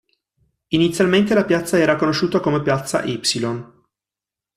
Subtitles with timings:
[0.69, 3.21] Inizialmente la piazza era conosciuta come piazza "Y".